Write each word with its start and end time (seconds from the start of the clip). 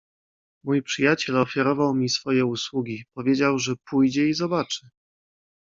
"Mój 0.65 0.83
przyjaciel 0.83 1.37
ofiarował 1.37 1.95
mi 1.95 2.09
swoje 2.09 2.45
usługi, 2.45 3.05
powiedział, 3.13 3.59
że 3.59 3.73
pójdzie 3.89 4.27
i 4.29 4.33
zobaczy." 4.33 4.89